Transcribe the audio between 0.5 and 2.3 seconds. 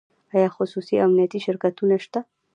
خصوصي امنیتي شرکتونه شته؟